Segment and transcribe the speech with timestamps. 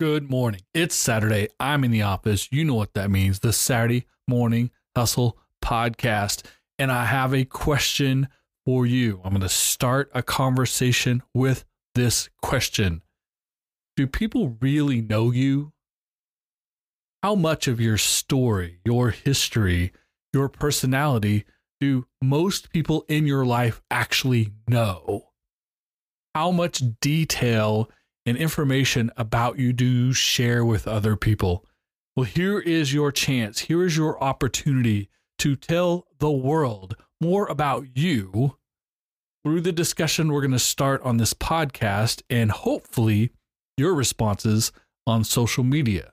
[0.00, 0.62] Good morning.
[0.74, 1.50] It's Saturday.
[1.60, 2.48] I'm in the office.
[2.50, 3.38] You know what that means.
[3.38, 6.42] The Saturday Morning Hustle podcast.
[6.80, 8.26] And I have a question
[8.66, 9.20] for you.
[9.22, 13.02] I'm going to start a conversation with this question
[13.96, 15.72] Do people really know you?
[17.22, 19.92] How much of your story, your history,
[20.32, 21.44] your personality
[21.78, 25.28] do most people in your life actually know?
[26.34, 27.88] How much detail
[28.26, 31.64] and information about you do share with other people?
[32.16, 33.60] Well, here is your chance.
[33.60, 38.56] Here is your opportunity to tell the world more about you
[39.44, 43.30] through the discussion we're going to start on this podcast and hopefully
[43.76, 44.72] your responses
[45.06, 46.12] on social media.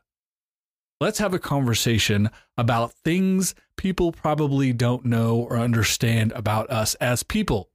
[0.99, 7.23] Let's have a conversation about things people probably don't know or understand about us as
[7.23, 7.69] people.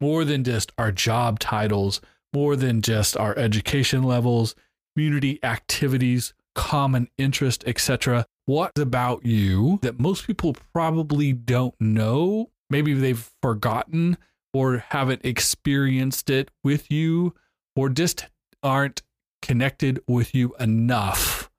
[0.00, 2.00] More than just our job titles,
[2.32, 4.54] more than just our education levels,
[4.94, 8.26] community activities, common interest, etc.
[8.46, 12.50] What about you that most people probably don't know?
[12.70, 14.18] Maybe they've forgotten
[14.52, 17.34] or haven't experienced it with you
[17.76, 18.26] or just
[18.62, 19.02] aren't
[19.40, 21.50] connected with you enough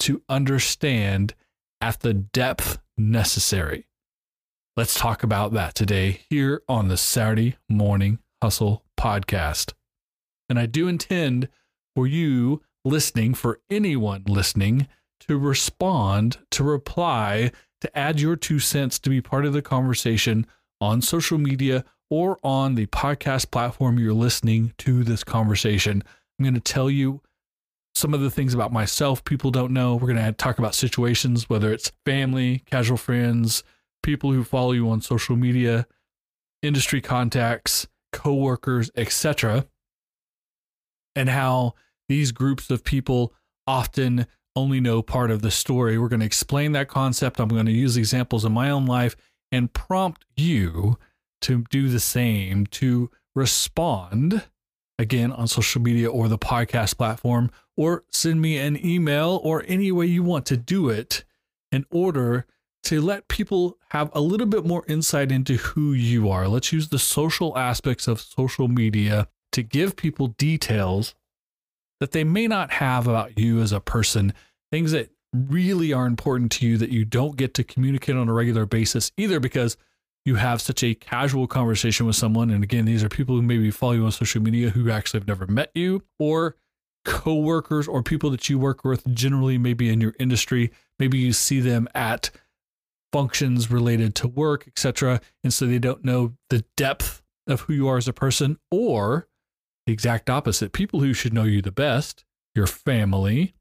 [0.00, 1.34] to understand
[1.80, 3.86] at the depth necessary.
[4.76, 9.72] Let's talk about that today here on the Saturday Morning Hustle podcast.
[10.48, 11.48] And I do intend
[11.94, 14.86] for you listening, for anyone listening,
[15.20, 20.46] to respond, to reply, to add your two cents to be part of the conversation
[20.80, 26.02] on social media or on the podcast platform you're listening to this conversation.
[26.38, 27.22] I'm going to tell you
[27.94, 29.96] some of the things about myself people don't know.
[29.96, 33.64] We're going to talk about situations, whether it's family, casual friends,
[34.02, 35.86] people who follow you on social media,
[36.62, 39.66] industry contacts, coworkers, etc
[41.16, 41.74] and how
[42.08, 43.34] these groups of people
[43.66, 45.98] often only know part of the story.
[45.98, 47.40] We're going to explain that concept.
[47.40, 49.16] I'm going to use examples in my own life
[49.50, 50.98] and prompt you
[51.42, 54.44] to do the same, to respond
[54.98, 59.92] again on social media or the podcast platform, or send me an email or any
[59.92, 61.24] way you want to do it
[61.70, 62.46] in order
[62.84, 66.48] to let people have a little bit more insight into who you are.
[66.48, 71.14] Let's use the social aspects of social media to give people details
[71.98, 74.32] that they may not have about you as a person,
[74.70, 78.32] things that really are important to you that you don't get to communicate on a
[78.32, 79.76] regular basis, either because
[80.26, 82.50] you have such a casual conversation with someone.
[82.50, 85.28] And again, these are people who maybe follow you on social media who actually have
[85.28, 86.56] never met you, or
[87.06, 90.70] coworkers or people that you work with generally, maybe in your industry.
[90.98, 92.30] Maybe you see them at
[93.12, 95.20] functions related to work, etc.
[95.42, 99.28] And so they don't know the depth of who you are as a person, or
[99.86, 100.72] the exact opposite.
[100.72, 102.24] People who should know you the best,
[102.54, 103.54] your family,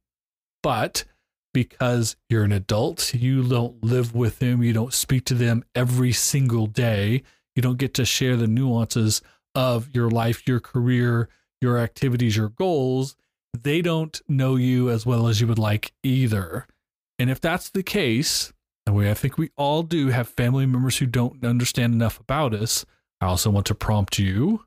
[0.64, 1.06] but
[1.54, 6.12] because you're an adult, you don't live with them, you don't speak to them every
[6.12, 7.24] single day,
[7.56, 9.22] you don't get to share the nuances
[9.54, 11.30] of your life, your career,
[11.62, 13.16] your activities, your goals.
[13.58, 16.68] They don't know you as well as you would like either.
[17.18, 18.52] And if that's the case,
[18.86, 22.54] the way I think we all do have family members who don't understand enough about
[22.54, 22.86] us,
[23.22, 24.66] I also want to prompt you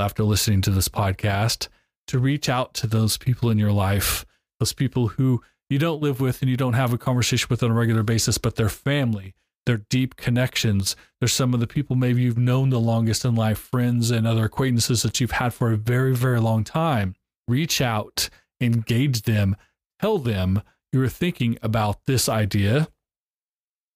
[0.00, 1.68] after listening to this podcast
[2.08, 4.24] to reach out to those people in your life,
[4.60, 7.70] those people who you don't live with and you don't have a conversation with on
[7.70, 10.94] a regular basis, but they're family, they're deep connections.
[11.18, 14.44] They're some of the people maybe you've known the longest in life, friends and other
[14.44, 17.14] acquaintances that you've had for a very, very long time.
[17.48, 18.28] Reach out,
[18.60, 19.56] engage them,
[20.00, 20.62] tell them
[20.92, 22.88] you were thinking about this idea.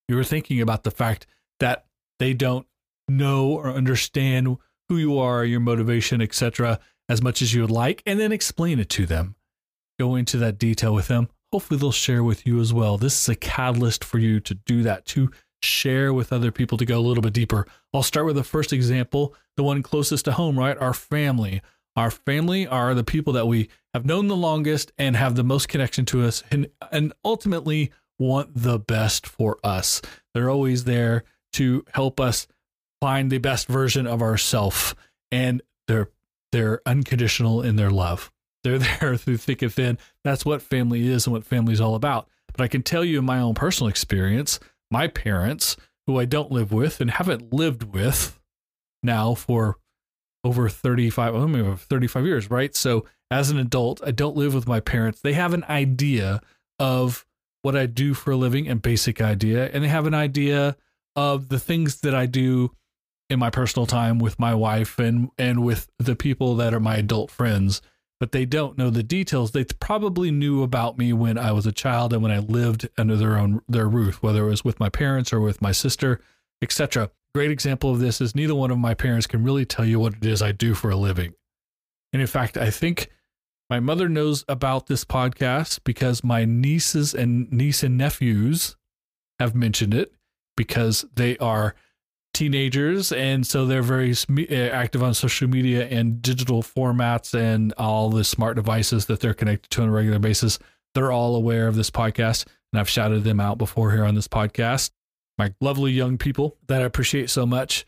[0.09, 1.27] You were thinking about the fact
[1.61, 1.87] that
[2.19, 2.67] they don't
[3.09, 4.59] know or understand
[4.91, 8.81] who you are, your motivation, etc., as much as you would like, and then explain
[8.81, 9.37] it to them.
[10.01, 11.29] Go into that detail with them.
[11.53, 12.99] Hopefully, they'll share with you as well.
[12.99, 15.31] This is a catalyst for you to do that, to
[15.63, 17.69] share with other people, to go a little bit deeper.
[17.95, 20.77] I'll start with the first example, the one closest to home, right?
[20.77, 21.63] Our family.
[21.95, 25.69] Our family are the people that we have known the longest and have the most
[25.69, 30.03] connection to us, and, and ultimately want the best for us.
[30.35, 31.23] They're always there
[31.53, 32.49] to help us
[33.01, 34.95] find the best version of ourself
[35.31, 36.11] and they're
[36.53, 38.33] they're unconditional in their love.
[38.65, 39.99] They're there through thick and thin.
[40.25, 42.29] That's what family is and what family is all about.
[42.53, 44.59] But i can tell you in my own personal experience
[44.91, 45.77] my parents
[46.07, 48.41] who i don't live with and haven't lived with
[49.03, 49.79] now for
[50.43, 52.75] over 35 I mean, 35 years right?
[52.75, 55.21] So as an adult i don't live with my parents.
[55.21, 56.41] They have an idea
[56.79, 57.25] of
[57.63, 60.77] what i do for a living and basic idea and they have an idea
[61.15, 62.73] of the things that i do
[63.31, 66.97] in my personal time with my wife and and with the people that are my
[66.97, 67.81] adult friends
[68.21, 69.51] but they don't know the details.
[69.51, 73.17] They probably knew about me when I was a child and when I lived under
[73.17, 76.21] their own their roof, whether it was with my parents or with my sister,
[76.61, 77.11] etc.
[77.35, 80.15] Great example of this is neither one of my parents can really tell you what
[80.15, 81.33] it is I do for a living.
[82.13, 83.09] And in fact, I think
[83.71, 88.77] my mother knows about this podcast because my nieces and niece and nephews
[89.39, 90.13] have mentioned it
[90.57, 91.75] because they are
[92.33, 98.09] teenagers and so they're very uh, active on social media and digital formats and all
[98.09, 100.59] the smart devices that they're connected to on a regular basis.
[100.95, 104.29] They're all aware of this podcast and I've shouted them out before here on this
[104.29, 104.91] podcast.
[105.39, 107.85] My lovely young people that I appreciate so much.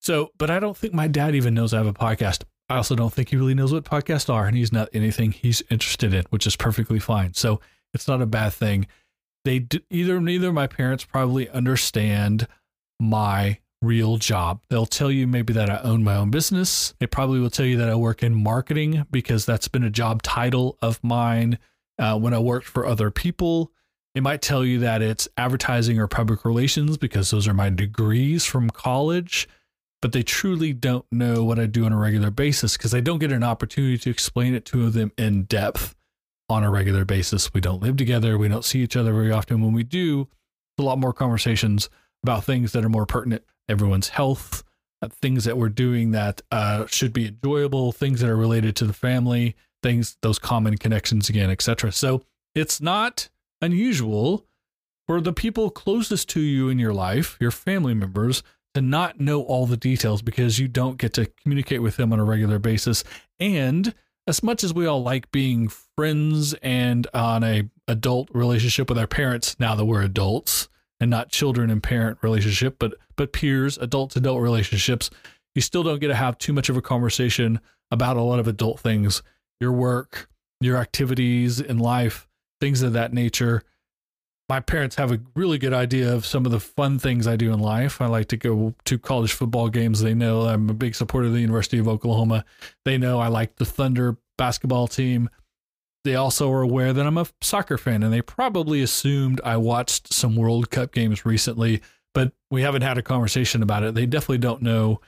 [0.00, 2.44] So, but I don't think my dad even knows I have a podcast.
[2.68, 5.62] I also don't think he really knows what podcasts are, and he's not anything he's
[5.70, 7.34] interested in, which is perfectly fine.
[7.34, 7.60] So
[7.92, 8.86] it's not a bad thing.
[9.44, 12.48] They do, either neither my parents probably understand
[12.98, 14.62] my real job.
[14.68, 16.94] They'll tell you maybe that I own my own business.
[16.98, 20.22] They probably will tell you that I work in marketing because that's been a job
[20.22, 21.58] title of mine
[21.98, 23.72] uh, when I worked for other people.
[24.14, 28.44] They might tell you that it's advertising or public relations because those are my degrees
[28.44, 29.48] from college
[30.04, 33.20] but they truly don't know what I do on a regular basis because I don't
[33.20, 35.96] get an opportunity to explain it to them in depth
[36.50, 37.54] on a regular basis.
[37.54, 39.62] We don't live together, we don't see each other very often.
[39.62, 41.88] When we do, it's a lot more conversations
[42.22, 44.64] about things that are more pertinent, everyone's health,
[45.02, 48.86] uh, things that we're doing that uh, should be enjoyable, things that are related to
[48.86, 51.92] the family, things, those common connections again, etc.
[51.92, 52.22] So
[52.54, 53.28] it's not
[53.60, 54.46] unusual
[55.06, 58.42] for the people closest to you in your life, your family members,
[58.74, 62.18] to not know all the details because you don't get to communicate with them on
[62.18, 63.04] a regular basis.
[63.38, 63.94] And
[64.26, 69.06] as much as we all like being friends and on a adult relationship with our
[69.06, 70.68] parents, now that we're adults
[71.00, 75.10] and not children and parent relationship, but but peers, adult to adult relationships,
[75.54, 77.60] you still don't get to have too much of a conversation
[77.90, 79.22] about a lot of adult things,
[79.60, 80.28] your work,
[80.60, 82.28] your activities in life,
[82.60, 83.62] things of that nature
[84.48, 87.52] my parents have a really good idea of some of the fun things I do
[87.52, 88.00] in life.
[88.00, 90.00] I like to go to college football games.
[90.00, 92.44] They know I'm a big supporter of the University of Oklahoma.
[92.84, 95.30] They know I like the Thunder basketball team.
[96.04, 100.12] They also are aware that I'm a soccer fan, and they probably assumed I watched
[100.12, 101.80] some World Cup games recently,
[102.12, 103.94] but we haven't had a conversation about it.
[103.94, 105.00] They definitely don't know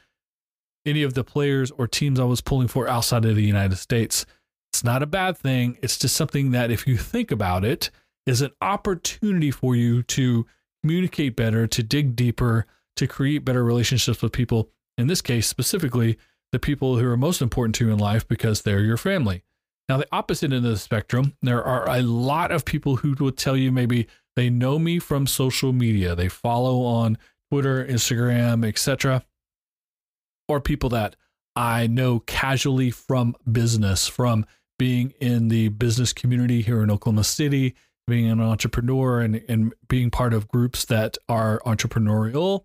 [0.86, 4.24] any of the players or teams I was pulling for outside of the United States.
[4.72, 5.78] It's not a bad thing.
[5.82, 7.90] It's just something that if you think about it,
[8.26, 10.46] is an opportunity for you to
[10.82, 12.66] communicate better, to dig deeper,
[12.96, 14.70] to create better relationships with people.
[14.98, 16.18] In this case, specifically,
[16.52, 19.42] the people who are most important to you in life because they're your family.
[19.88, 23.36] Now, the opposite end of the spectrum, there are a lot of people who would
[23.36, 27.18] tell you maybe they know me from social media, they follow on
[27.50, 29.24] Twitter, Instagram, etc.,
[30.48, 31.16] or people that
[31.54, 34.44] I know casually from business, from
[34.78, 37.74] being in the business community here in Oklahoma City,
[38.06, 42.64] being an entrepreneur and, and being part of groups that are entrepreneurial,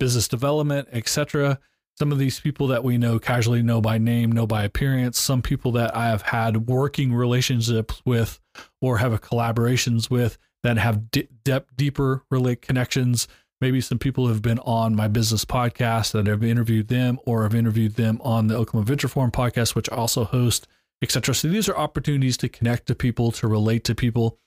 [0.00, 1.58] business development, etc.
[1.98, 5.42] Some of these people that we know casually know by name, know by appearance, some
[5.42, 8.40] people that I have had working relationships with
[8.80, 11.28] or have collaborations with that have de-
[11.76, 13.28] deeper relate connections.
[13.60, 17.54] Maybe some people have been on my business podcast that have interviewed them or have
[17.54, 20.66] interviewed them on the Oklahoma Venture Forum podcast, which I also host,
[21.00, 21.34] etc.
[21.34, 24.38] So these are opportunities to connect to people, to relate to people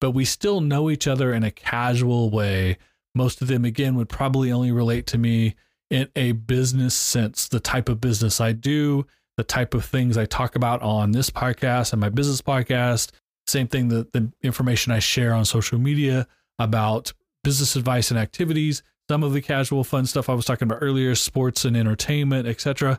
[0.00, 2.78] but we still know each other in a casual way.
[3.14, 5.54] Most of them, again, would probably only relate to me
[5.90, 10.24] in a business sense, the type of business I do, the type of things I
[10.24, 13.10] talk about on this podcast and my business podcast.
[13.46, 16.26] Same thing, the, the information I share on social media
[16.58, 17.12] about
[17.44, 21.14] business advice and activities, some of the casual fun stuff I was talking about earlier,
[21.14, 22.98] sports and entertainment, etc.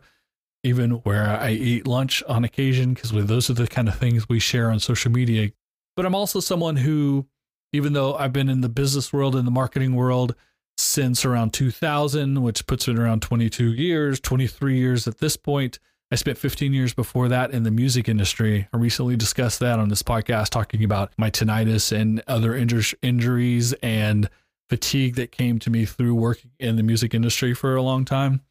[0.63, 4.39] Even where I eat lunch on occasion, because those are the kind of things we
[4.39, 5.51] share on social media
[5.98, 7.25] but I'm also someone who,
[7.74, 10.36] even though I've been in the business world and the marketing world
[10.78, 15.80] since around 2000, which puts it around 22 years, 23 years at this point.
[16.10, 18.68] I spent 15 years before that in the music industry.
[18.72, 23.74] I recently discussed that on this podcast, talking about my tinnitus and other injur- injuries
[23.84, 24.30] and
[24.70, 28.42] fatigue that came to me through working in the music industry for a long time.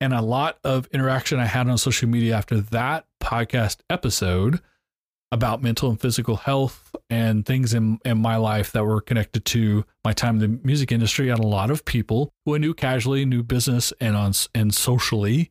[0.00, 4.60] And a lot of interaction I had on social media after that podcast episode
[5.32, 9.82] about mental and physical health and things in, in my life that were connected to
[10.04, 11.30] my time in the music industry.
[11.30, 15.50] And a lot of people who I knew casually, knew business and on and socially,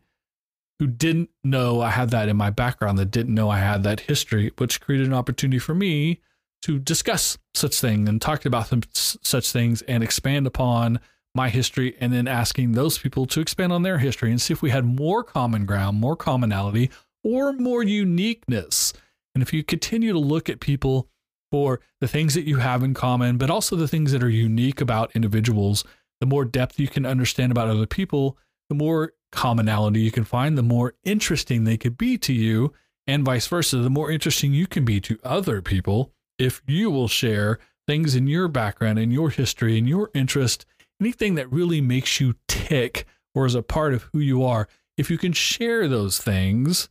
[0.78, 4.02] who didn't know I had that in my background, that didn't know I had that
[4.02, 6.22] history, which created an opportunity for me
[6.62, 11.00] to discuss such things and talk about them, such things and expand upon
[11.34, 14.62] my history and then asking those people to expand on their history and see if
[14.62, 16.92] we had more common ground, more commonality,
[17.24, 18.94] or more uniqueness
[19.34, 21.08] And if you continue to look at people
[21.52, 24.82] for the things that you have in common, but also the things that are unique
[24.82, 25.84] about individuals,
[26.20, 28.38] the more depth you can understand about other people,
[28.70, 32.74] the more commonality you can find, the more interesting they could be to you,
[33.08, 33.78] and vice versa.
[33.78, 38.28] The more interesting you can be to other people if you will share things in
[38.28, 40.66] your background, in your history, in your interest,
[41.00, 44.68] anything that really makes you tick or is a part of who you are.
[44.98, 46.90] If you can share those things,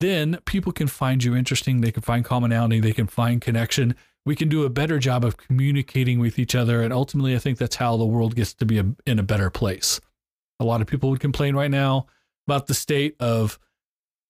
[0.00, 1.80] then people can find you interesting.
[1.80, 2.80] They can find commonality.
[2.80, 3.94] They can find connection.
[4.24, 6.82] We can do a better job of communicating with each other.
[6.82, 9.50] And ultimately, I think that's how the world gets to be a, in a better
[9.50, 10.00] place.
[10.58, 12.06] A lot of people would complain right now
[12.46, 13.58] about the state of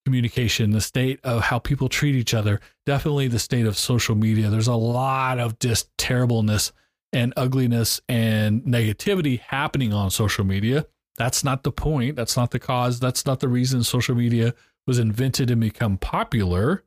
[0.04, 4.48] communication, the state of how people treat each other, definitely the state of social media.
[4.48, 6.72] There's a lot of just terribleness
[7.12, 10.86] and ugliness and negativity happening on social media.
[11.16, 12.16] That's not the point.
[12.16, 12.98] That's not the cause.
[12.98, 14.54] That's not the reason social media
[14.90, 16.82] was invented and become popular,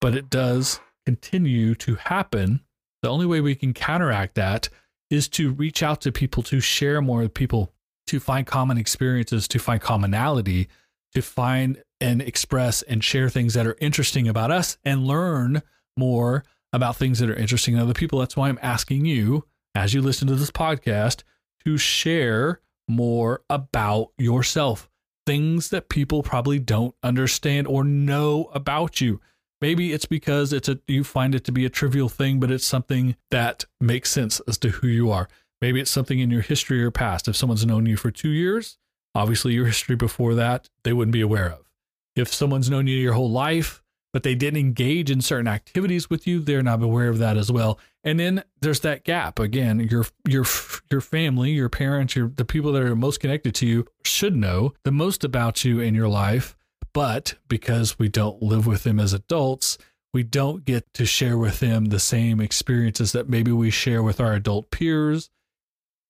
[0.00, 2.62] but it does continue to happen.
[3.02, 4.70] The only way we can counteract that
[5.10, 7.70] is to reach out to people, to share more with people,
[8.06, 10.68] to find common experiences, to find commonality,
[11.14, 15.60] to find and express and share things that are interesting about us and learn
[15.98, 18.20] more about things that are interesting to other people.
[18.20, 21.24] That's why I'm asking you, as you listen to this podcast,
[21.66, 24.88] to share more about yourself,
[25.26, 29.20] things that people probably don't understand or know about you.
[29.60, 32.66] Maybe it's because it's a you find it to be a trivial thing, but it's
[32.66, 35.28] something that makes sense as to who you are.
[35.60, 37.28] Maybe it's something in your history or past.
[37.28, 38.78] If someone's known you for two years,
[39.14, 41.70] obviously your history before that, they wouldn't be aware of.
[42.16, 43.81] If someone's known you your whole life,
[44.12, 47.50] but they didn't engage in certain activities with you, they're not aware of that as
[47.50, 47.78] well.
[48.04, 49.80] And then there's that gap again.
[49.80, 50.44] Your your
[50.90, 54.74] your family, your parents, your the people that are most connected to you should know
[54.84, 56.56] the most about you in your life,
[56.92, 59.78] but because we don't live with them as adults,
[60.12, 64.20] we don't get to share with them the same experiences that maybe we share with
[64.20, 65.30] our adult peers,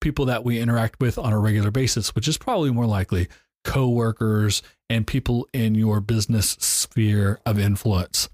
[0.00, 3.28] people that we interact with on a regular basis, which is probably more likely
[3.64, 6.56] coworkers and people in your business
[6.92, 8.28] sphere of influence.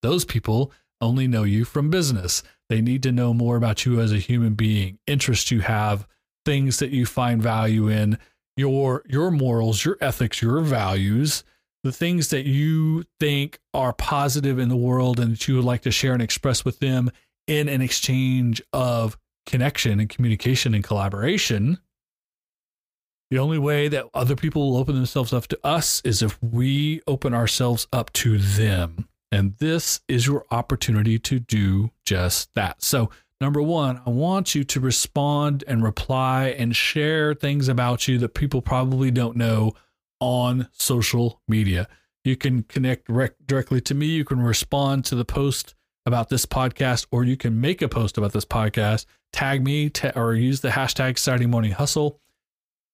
[0.00, 0.72] Those people
[1.02, 2.42] only know you from business.
[2.70, 6.06] They need to know more about you as a human being, interests you have,
[6.46, 8.18] things that you find value in,
[8.56, 11.44] your your morals, your ethics, your values,
[11.82, 15.82] the things that you think are positive in the world and that you would like
[15.82, 17.10] to share and express with them
[17.46, 21.78] in an exchange of connection and communication and collaboration
[23.32, 27.00] the only way that other people will open themselves up to us is if we
[27.06, 29.08] open ourselves up to them.
[29.30, 32.82] And this is your opportunity to do just that.
[32.82, 33.08] So,
[33.40, 38.34] number one, I want you to respond and reply and share things about you that
[38.34, 39.72] people probably don't know
[40.20, 41.88] on social media.
[42.24, 44.08] You can connect direct, directly to me.
[44.08, 45.74] You can respond to the post
[46.04, 50.34] about this podcast, or you can make a post about this podcast, tag me, or
[50.34, 52.20] use the hashtag Saturday Morning Hustle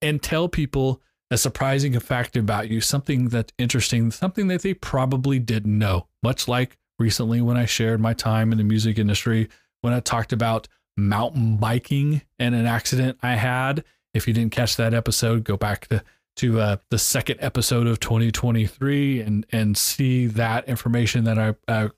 [0.02, 5.38] and tell people a surprising fact about you, something that's interesting, something that they probably
[5.38, 6.06] didn't know.
[6.22, 9.48] Much like recently when I shared my time in the music industry,
[9.82, 13.84] when I talked about mountain biking and an accident I had.
[14.12, 16.02] If you didn't catch that episode, go back to
[16.36, 21.88] to uh, the second episode of 2023 and and see that information that I uh,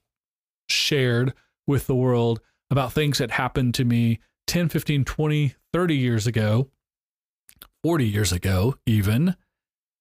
[0.69, 1.35] shared
[1.67, 2.41] with the world
[2.71, 6.69] about things that happened to me 10, 15, 20, 30 years ago
[7.83, 9.37] 40 years ago, even,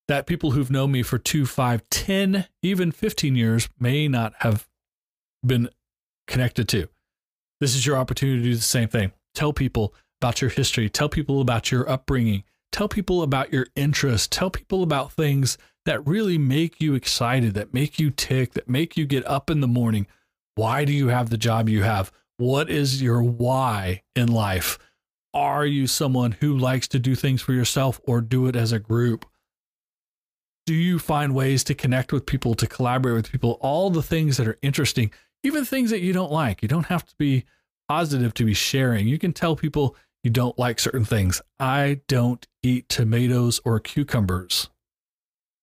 [0.07, 4.67] that people who've known me for two, five, 10, even 15 years may not have
[5.45, 5.69] been
[6.27, 6.87] connected to.
[7.59, 9.11] This is your opportunity to do the same thing.
[9.35, 14.27] Tell people about your history, tell people about your upbringing, tell people about your interests,
[14.27, 18.97] tell people about things that really make you excited, that make you tick, that make
[18.97, 20.07] you get up in the morning.
[20.55, 22.11] Why do you have the job you have?
[22.37, 24.77] What is your why in life?
[25.33, 28.79] Are you someone who likes to do things for yourself or do it as a
[28.79, 29.25] group?
[30.65, 33.57] Do you find ways to connect with people, to collaborate with people?
[33.61, 35.11] All the things that are interesting,
[35.43, 36.61] even things that you don't like.
[36.61, 37.45] You don't have to be
[37.87, 39.07] positive to be sharing.
[39.07, 41.41] You can tell people you don't like certain things.
[41.59, 44.69] I don't eat tomatoes or cucumbers.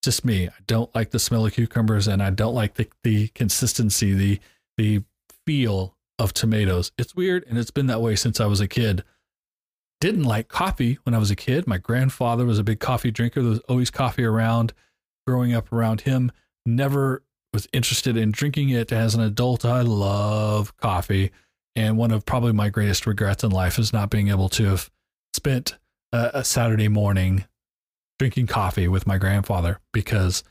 [0.03, 0.49] Just me.
[0.49, 4.41] I don't like the smell of cucumbers and I don't like the, the consistency, the
[4.77, 5.03] the
[5.47, 6.93] feel of tomatoes.
[6.99, 9.05] It's weird and it's been that way since I was a kid
[10.01, 11.67] didn't like coffee when I was a kid.
[11.67, 13.41] My grandfather was a big coffee drinker.
[13.41, 14.73] There was always coffee around.
[15.27, 16.31] Growing up around him,
[16.65, 19.65] never was interested in drinking it as an adult.
[19.65, 21.33] I love coffee.
[21.75, 24.91] And one of probably my greatest regrets in life is not being able to have
[25.35, 25.77] spent
[26.13, 27.45] a, a Saturday morning
[28.19, 30.45] drinking coffee with my grandfather because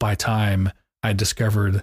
[0.00, 0.70] by time
[1.02, 1.82] I discovered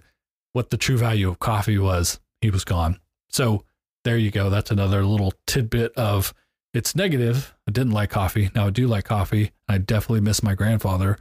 [0.51, 3.00] what the true value of coffee was, he was gone.
[3.29, 3.63] So
[4.03, 4.50] there you go.
[4.50, 6.34] That's another little tidbit of
[6.74, 7.53] it's negative.
[7.68, 8.50] I didn't like coffee.
[8.56, 9.51] Now I do like coffee.
[9.68, 11.18] I definitely miss my grandfather.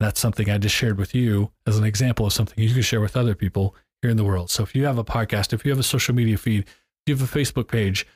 [0.00, 3.00] That's something I just shared with you as an example of something you can share
[3.00, 4.50] with other people here in the world.
[4.50, 6.68] So if you have a podcast, if you have a social media feed, if
[7.06, 8.06] you have a Facebook page,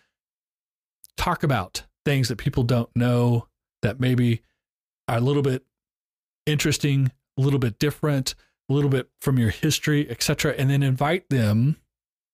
[1.17, 3.49] talk about things that people don't know
[3.83, 4.43] that maybe
[5.09, 5.65] are a little bit
[6.47, 8.35] interesting, a little bit different,
[8.69, 11.77] a little bit from your history, etc., and then invite them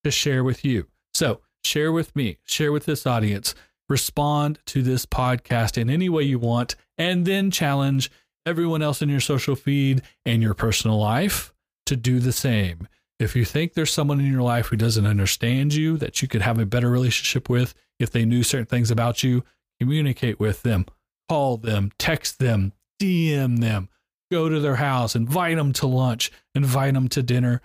[0.05, 0.87] to share with you.
[1.13, 3.55] So share with me, share with this audience,
[3.91, 8.11] respond to this podcast in any way you want, and then challenge
[8.47, 11.53] everyone else in your social feed and your personal life
[11.87, 12.89] to do the same.
[13.19, 16.41] If you think there's someone in your life who doesn't understand you, that you could
[16.41, 19.45] have a better relationship with, if they knew certain things about you,
[19.79, 20.87] communicate with them,
[21.29, 23.91] call them, text them, DM them,
[24.31, 27.61] go to their house, invite them to lunch, invite them to dinner,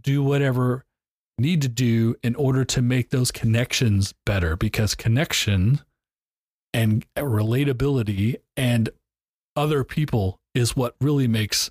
[0.00, 0.84] do whatever
[1.40, 5.80] need to do in order to make those connections better because connection
[6.72, 8.90] and relatability and
[9.56, 11.70] other people is what really makes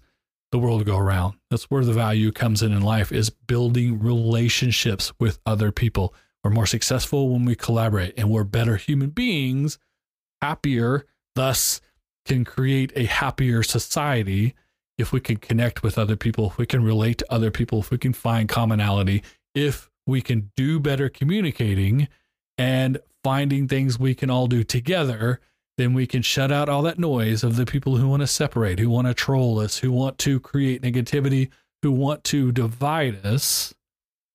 [0.52, 1.36] the world go around.
[1.50, 6.14] That's where the value comes in in life is building relationships with other people.
[6.44, 9.78] We're more successful when we collaborate and we're better human beings,
[10.42, 11.82] happier, thus
[12.26, 14.56] can create a happier society
[14.98, 17.90] if we can connect with other people, if we can relate to other people, if
[17.90, 22.08] we can find commonality, if we can do better communicating
[22.58, 25.40] and finding things we can all do together,
[25.78, 28.80] then we can shut out all that noise of the people who want to separate,
[28.80, 31.50] who want to troll us, who want to create negativity,
[31.82, 33.74] who want to divide us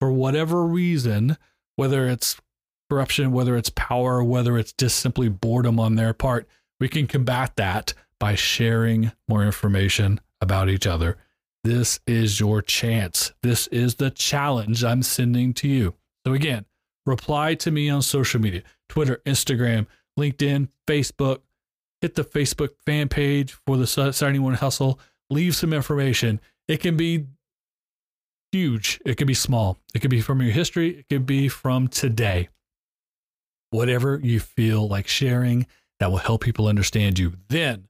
[0.00, 1.36] for whatever reason,
[1.76, 2.40] whether it's
[2.88, 6.48] corruption, whether it's power, whether it's just simply boredom on their part.
[6.80, 11.18] We can combat that by sharing more information about each other.
[11.64, 13.32] This is your chance.
[13.42, 15.94] This is the challenge I'm sending to you.
[16.26, 16.66] So, again,
[17.06, 19.86] reply to me on social media Twitter, Instagram,
[20.18, 21.40] LinkedIn, Facebook.
[22.02, 25.00] Hit the Facebook fan page for the Saturday Morning Hustle.
[25.30, 26.38] Leave some information.
[26.68, 27.24] It can be
[28.52, 31.88] huge, it can be small, it could be from your history, it could be from
[31.88, 32.48] today.
[33.70, 35.66] Whatever you feel like sharing
[35.98, 37.32] that will help people understand you.
[37.48, 37.88] Then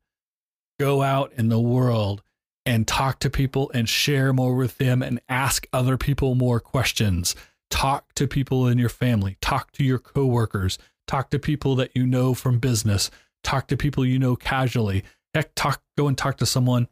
[0.81, 2.23] go out in the world
[2.67, 7.35] and talk to people and share more with them and ask other people more questions.
[7.71, 12.07] Talk to people in your family, talk to your coworkers, talk to people that you
[12.07, 13.11] know from business,
[13.43, 15.05] talk to people you know casually.
[15.35, 16.89] Heck, talk go and talk to someone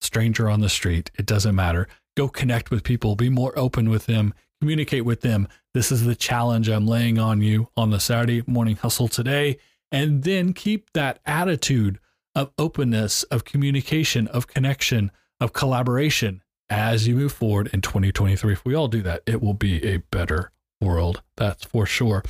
[0.00, 1.10] stranger on the street.
[1.18, 1.88] It doesn't matter.
[2.16, 5.48] Go connect with people, be more open with them, communicate with them.
[5.74, 9.58] This is the challenge I'm laying on you on the Saturday morning hustle today.
[9.92, 12.00] And then keep that attitude
[12.36, 18.52] of openness, of communication, of connection, of collaboration as you move forward in 2023.
[18.52, 21.22] If we all do that, it will be a better world.
[21.36, 22.22] That's for sure.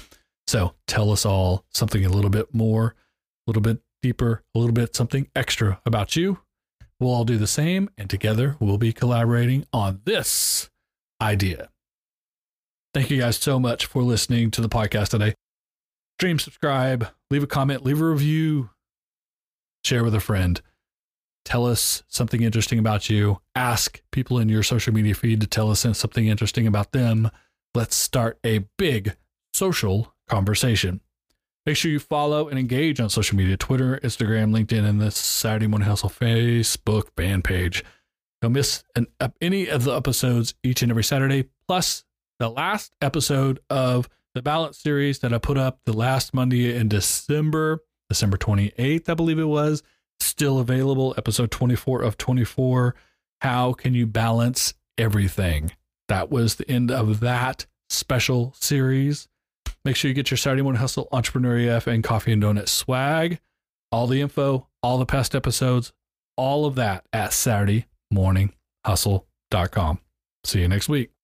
[0.47, 2.95] So tell us all something a little bit more,
[3.47, 6.39] a little bit deeper, a little bit something extra about you.
[7.01, 10.71] We'll all do the same, and together we'll be collaborating on this
[11.21, 11.71] idea.
[12.95, 15.35] Thank you guys so much for listening to the podcast today.
[16.19, 18.71] Stream, subscribe, leave a comment, leave a review,
[19.87, 20.61] share with a friend.
[21.45, 23.41] Tell us something interesting about you.
[23.55, 27.31] Ask people in your social media feed to tell us something interesting about them.
[27.75, 29.17] Let's start a big
[29.55, 31.01] social conversation.
[31.65, 35.67] Make sure you follow and engage on social media Twitter, Instagram, LinkedIn, and the Saturday
[35.67, 37.85] Morning Hustle Facebook fan page.
[38.43, 39.07] Don't miss an,
[39.41, 42.05] any of the episodes each and every Saturday, plus
[42.39, 46.89] the last episode of the Balance series that I put up the last Monday in
[46.89, 47.81] December.
[48.09, 49.83] December 28th, I believe it was,
[50.21, 51.15] still available.
[51.17, 52.95] Episode 24 of 24.
[53.41, 55.73] How can you balance everything?
[56.09, 59.29] That was the end of that special series.
[59.85, 63.41] Make sure you get your Saturday Morning Hustle, Entrepreneur EF, and Coffee and Donut swag.
[63.93, 65.93] All the info, all the past episodes,
[66.37, 70.01] all of that at SaturdayMorningHustle.com.
[70.45, 71.16] See you next week.